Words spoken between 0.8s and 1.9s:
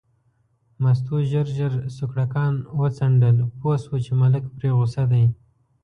مستو ژر ژر